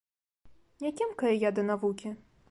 [0.85, 2.09] Не кемкая я да навукі.